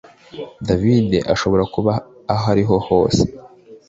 David 0.67 1.09
ashobora 1.33 1.63
kuba 1.73 1.93
ahariho 2.35 2.75
hose 2.87 3.21